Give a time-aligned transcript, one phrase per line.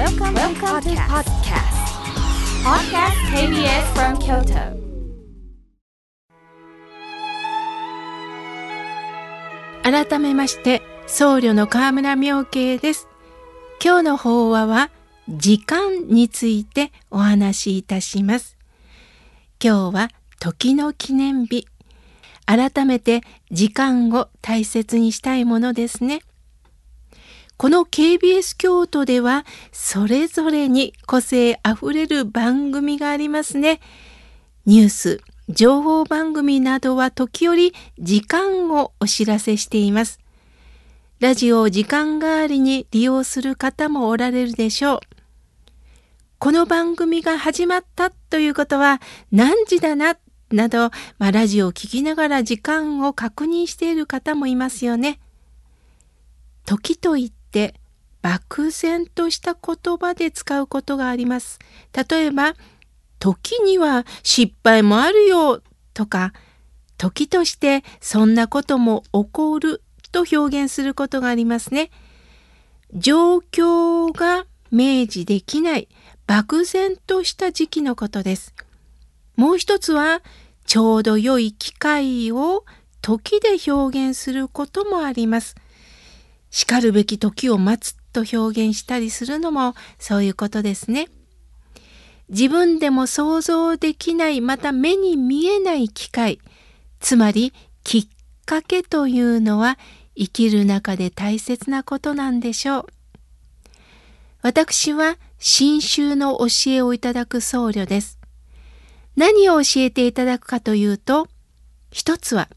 [0.00, 1.76] Welcome, Welcome to podcast.
[2.64, 4.80] Podcast KBS from Kyoto.
[9.82, 13.08] 改めまして僧侶の河村明慶です
[13.84, 14.90] 今日の法話は
[15.28, 18.56] 時間についてお話しいたします
[19.62, 20.08] 今日は
[20.38, 21.66] 時の記念日
[22.46, 23.20] 改めて
[23.50, 26.22] 時間を大切にしたいものですね
[27.60, 33.80] この KBS 京都ではそれぞれに個性あふれる番組がありますね
[34.64, 35.20] ニュース
[35.50, 40.20] 情報番組などは時折時間をお知らせしています。
[41.18, 45.00] ラジオを時間代わりに利用する方もおられるでしょう。
[46.38, 50.16] この番組が始まったということは何時だな、
[50.50, 55.20] など、まあ、ラジオを聴きながら時間を確認している方もいますよね。
[56.64, 57.39] 時と言って
[58.22, 61.58] 漠然とした言葉で使うことがあります。
[62.08, 62.54] 例えば、
[63.18, 65.62] 時には失敗もあるよ
[65.94, 66.32] とか
[66.96, 71.90] 時としてそんなことも起こると表現することがありますね。
[72.92, 75.88] 状況が明示できない
[76.26, 78.54] 漠然とした時期のことです。
[79.36, 80.22] もう一つは
[80.66, 82.64] ちょうど良い機会を
[83.00, 85.56] 時で表現することもあります。
[86.50, 91.08] しかるべき時を待つと表現したりするのもそういうことですね。
[92.28, 96.40] 自分でも想像できないまた目に見えない機会
[97.00, 98.06] つまりきっ
[98.46, 99.78] かけというのは
[100.16, 102.86] 生きる中で大切なことなんでしょう。
[104.42, 108.18] 私は新宗の教えをいただく僧侶です。
[109.16, 111.28] 何を教えていただくかというと、
[111.90, 112.48] 一つは、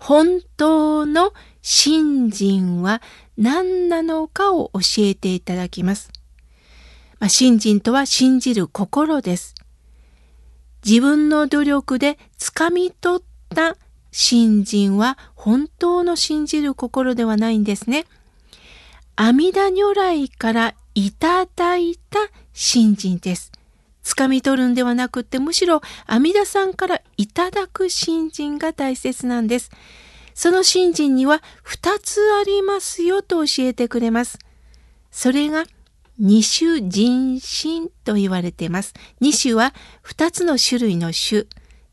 [0.00, 3.02] 本当の信心は
[3.36, 6.10] 何なのかを教えていただきます。
[7.18, 9.54] まあ、信心とは信じる心です。
[10.84, 13.76] 自分の努力で掴み取った
[14.10, 18.06] 信心は本当の信じる心ではないんですね。
[19.16, 22.18] 阿弥陀如来からいただいた
[22.54, 23.52] 信心です。
[24.10, 29.70] 掴み取るんではなくってむしろ阿弥陀さんからいただく信心が大切なんです。
[30.34, 34.38] その信心には2つありますよと教えてくれます。
[35.10, 35.64] それが
[36.18, 38.94] 二種人心と言われています。
[39.20, 41.46] 二種は二つの種類の種。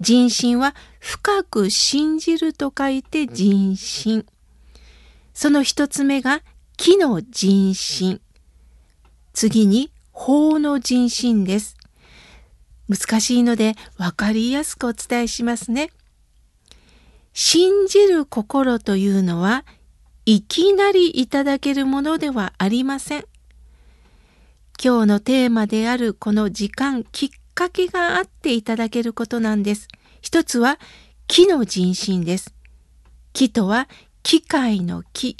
[0.00, 4.24] 人心は深く信じると書いて人心。
[5.34, 6.42] その一つ目が
[6.76, 8.20] 木の人心。
[9.32, 11.76] 次に法の人心です。
[12.90, 15.90] 難しいので分かりやすくお伝えしますね。
[17.32, 19.64] 信じる心というのは
[20.26, 23.24] いきなりいただけるものではありません。
[24.82, 29.86] 今日のテーマであるこの時間、きっかけがあっていただけることなんです。
[30.20, 30.80] 一つは
[31.28, 32.54] 木の人心です。
[33.32, 33.88] 木とは
[34.24, 35.36] 機械の木。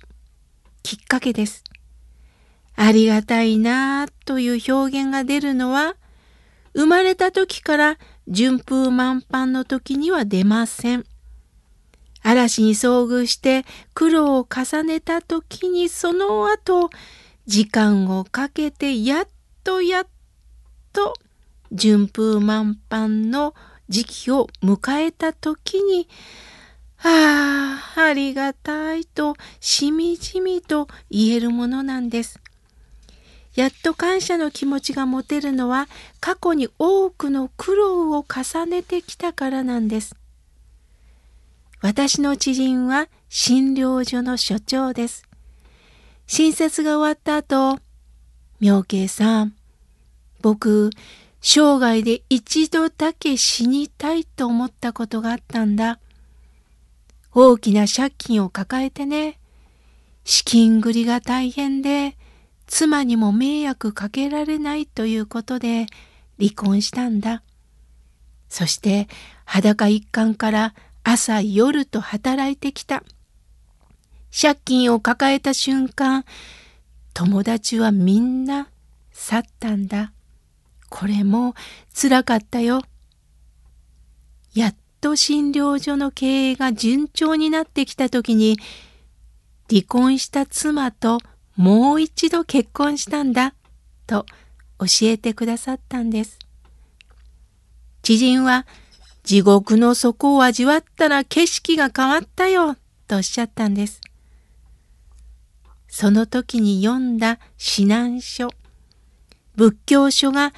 [0.83, 1.65] きっかけです。
[2.77, 5.97] ありがたいなぁという表現が出るのは、
[6.75, 7.99] 生まれた時から
[8.29, 11.05] 順風満帆の時には出ません。
[12.23, 13.65] 嵐に遭遇して
[13.95, 16.91] 苦労を重ねた時にその後
[17.47, 19.29] 時間をかけてやっ
[19.65, 20.07] とやっ
[20.93, 21.15] と
[21.73, 23.55] 順風満帆の
[23.89, 26.09] 時期を迎えた時に
[27.03, 32.40] ああ、ありがたいとしみじみと言えるものなんです。
[33.55, 35.89] やっと感謝の気持ちが持てるのは
[36.21, 40.15] 過去に多くの苦労を重ねてきたからなんです。
[41.83, 45.25] 私の知人は診療所の所長です。
[46.27, 47.81] 診察が終わった後、
[48.61, 49.55] 妙慶さん、
[50.43, 50.91] 僕、
[51.41, 55.99] 生涯で一度だけ死にたいと思ったことがあったんだ。
[57.33, 59.39] 大きな借金を抱えてね、
[60.25, 62.17] 資金繰りが大変で、
[62.71, 65.87] 妻にも迷惑かけられないということで
[66.39, 67.43] 離婚したんだ。
[68.49, 69.09] そして
[69.45, 73.03] 裸一貫から朝夜と働いてきた。
[74.33, 76.25] 借金を抱えた瞬間、
[77.13, 78.69] 友達はみんな
[79.11, 80.13] 去ったんだ。
[80.89, 81.55] これも
[81.93, 82.83] 辛かったよ。
[84.55, 88.59] やっと診療所の経営が順調になってきた時に、
[89.69, 91.19] 離婚した妻と
[91.61, 93.53] もう一度結婚したんだ、
[94.07, 94.25] と
[94.79, 96.39] 教えてくださったんです。
[98.01, 98.67] 知人は、
[99.25, 102.77] 地獄の底を味わったら景色が変わったよ、
[103.07, 104.01] とおっしゃったんです。
[105.87, 108.49] その時に読んだ指南書。
[109.55, 110.55] 仏教書が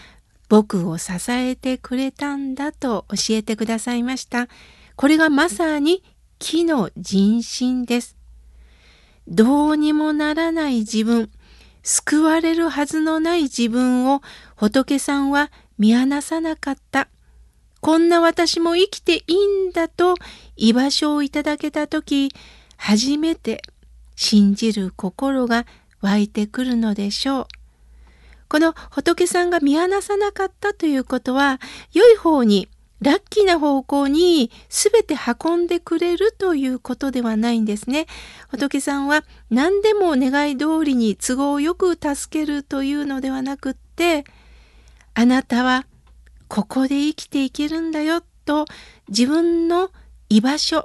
[0.49, 4.47] 僕を支えてくれたんだと教えてくださいました。
[4.95, 6.05] これがまさに
[6.39, 8.22] 木の人心です。
[9.29, 11.31] どうにもならない自分、
[11.83, 14.23] 救われるはずのない自分を
[14.57, 17.09] 仏さんは見放さなかった。
[17.81, 20.15] こんな私も生きていいんだと
[20.57, 22.31] 居場所をいただけたとき、
[22.77, 23.63] 初めて
[24.15, 25.67] 信じる心が
[26.01, 27.47] 湧いてくるのでしょう。
[28.49, 31.61] この仏さんが見放さなかったということは、
[31.93, 32.69] 良い方に
[33.03, 38.07] ラッキーな方向に全て運んでくれるということではないんですね。
[38.49, 44.23] 仏さんは何でも願い通りに都合よく助けるというのではなくって、
[45.15, 45.85] あなたは
[46.47, 48.67] ここで生きていけるんだよと
[49.09, 49.91] 自分の
[50.29, 50.85] 居場所、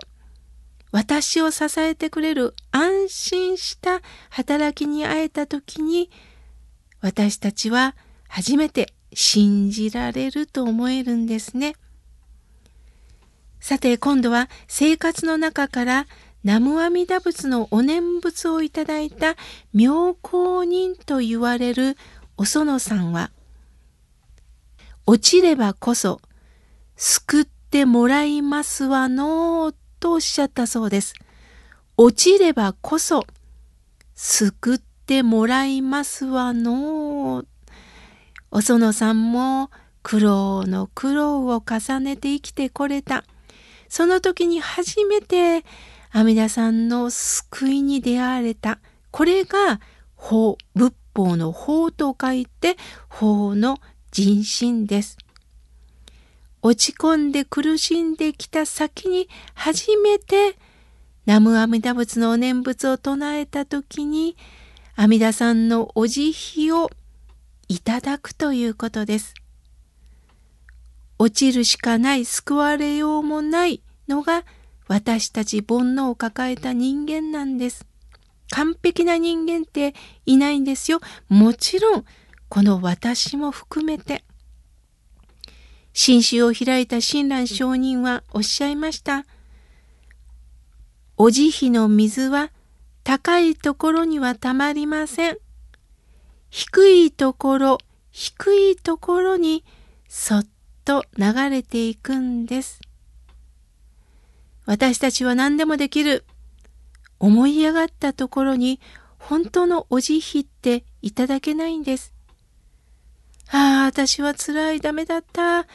[0.91, 6.09] 私を支えてくれる安心した働きに会えた時に
[7.01, 7.95] 私たちは
[8.27, 11.75] 初めて信じられると思えるんですね。
[13.59, 16.07] さて今度は生活の中から
[16.43, 19.35] 南無阿弥陀仏のお念仏をいただいた
[19.73, 21.97] 妙高人と言われる
[22.37, 23.31] お園さんは
[25.05, 26.21] 落ちればこそ
[26.95, 31.13] 救ってもらいますわのとおっしゃったそうです。
[31.97, 33.25] 落ちればこそ
[34.13, 37.43] 救ってもらいますわの
[38.51, 39.71] お園さんも
[40.03, 43.23] 苦労の苦労を重ねて生きてこれた。
[43.89, 45.63] その時に初めて
[46.11, 48.79] 阿弥陀さんの救いに出会われた。
[49.11, 49.79] これが
[50.15, 52.77] 法、仏法の法と書いて
[53.09, 53.79] 法の
[54.11, 55.17] 人心です。
[56.61, 60.55] 落ち込んで苦しんできた先に初めて
[61.25, 64.35] 南無阿弥陀仏のお念仏を唱えた時に
[64.95, 66.89] 阿弥陀さんのお慈悲を
[67.67, 69.33] いただくということです。
[71.19, 74.45] 落ちるしかない、救われようもないのが
[74.87, 77.85] 私たち煩悩を抱えた人間なんです。
[78.51, 79.93] 完璧な人間って
[80.25, 80.99] いないんですよ。
[81.27, 82.05] もちろん、
[82.49, 84.23] この私も含めて。
[85.93, 89.25] 新種を開いた親鸞上人はおっしゃいました。
[91.17, 92.51] お慈悲の水は
[93.03, 95.37] 高いところにはたまりません。
[96.49, 97.77] 低いところ、
[98.11, 99.65] 低いところに
[100.07, 100.47] そっ
[100.87, 102.79] と流れていくんです。
[104.65, 106.23] 私たちは何でもできる。
[107.19, 108.79] 思い上がったところに
[109.19, 112.13] 本当のお慈悲っていただけないんです。
[113.51, 115.67] ああ、私は辛い、ダメだった。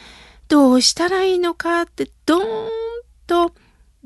[0.48, 2.70] どうしたらいいのかってドーン
[3.26, 3.52] と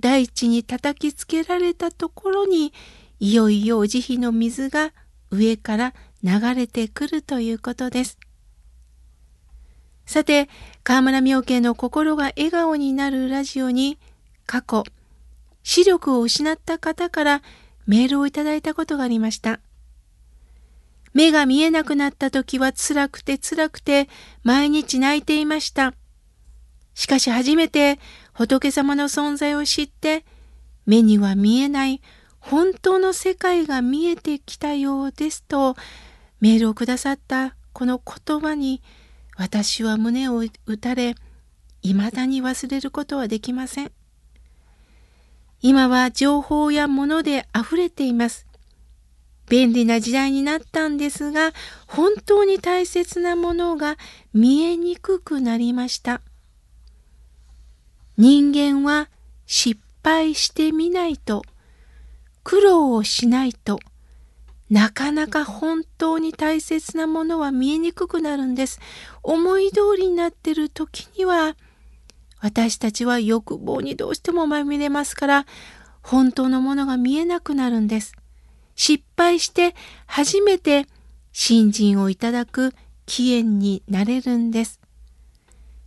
[0.01, 2.73] 大地に叩きつけられたところに
[3.21, 4.93] いよいよお慈悲の水が
[5.31, 5.95] 上から
[6.25, 8.19] 流れてくるということです。
[10.07, 10.49] さて、
[10.85, 13.99] 河村明慶の心が笑顔になるラジオに
[14.47, 14.85] 過去、
[15.63, 17.43] 視力を失った方から
[17.87, 19.61] メールをいただいたことがありました。
[21.13, 24.09] 目が見えなくなった時は辛くて辛くて
[24.43, 25.95] 毎日泣いていました。
[26.95, 27.99] しかし初めて
[28.33, 30.25] 仏様の存在を知って
[30.87, 32.01] 目には見えない
[32.39, 35.75] 本当の世界が見えてきたようですと
[36.41, 38.83] メールをくださったこの言葉に
[39.37, 41.15] 私は胸を打たれ、
[41.83, 43.93] 未だに忘れることはできません。
[45.61, 48.47] 今は情報や物で溢れています。
[49.49, 51.53] 便利な時代になったんですが、
[51.87, 53.97] 本当に大切なものが
[54.33, 56.21] 見えにくくなりました。
[58.17, 59.09] 人間は
[59.47, 61.43] 失敗してみないと、
[62.43, 63.79] 苦労をしないと、
[64.69, 68.81] なかなか本当に大切なものは見えにくくなるんです。
[69.23, 71.57] 思い通りになってる時には、
[72.41, 75.47] 私たちは欲望にどうしてもまみれますから、
[76.03, 78.15] 本当のものが見えなくなるんです。
[78.75, 79.75] 失敗して
[80.07, 80.87] 初めて
[81.33, 82.75] 信心をいただく
[83.07, 84.81] 起源になれるんです。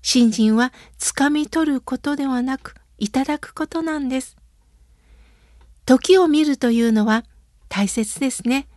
[0.01, 4.37] 信心は掴み取ることではなく、いただくことなんです。
[5.85, 7.25] 時を見るというのは
[7.69, 8.67] 大切ですね。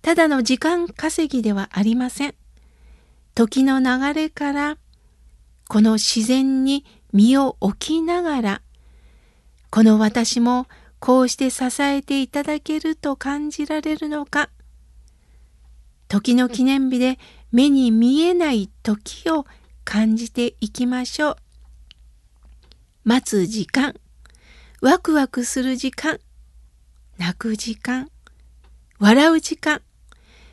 [0.00, 2.34] ただの時間稼ぎではありません。
[3.34, 4.78] 時の流れから
[5.68, 8.62] この自然に身を置きながら
[9.70, 10.66] この私も
[10.98, 14.50] こうして支えていただけると感じられるのか
[16.08, 17.18] 時の記念日で
[17.52, 19.46] 目に見えない時を
[19.84, 21.36] 感じていきましょう。
[23.04, 23.94] 待つ時間、
[24.82, 26.20] ワクワクする時間、
[27.16, 28.10] 泣く時間、
[29.02, 29.82] 笑う時間、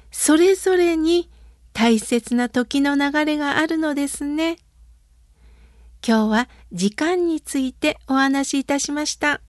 [0.09, 1.29] それぞれに
[1.71, 4.57] 大切な時の流れがあるのですね。
[6.03, 9.41] 今日は時間についてお話しいたしました。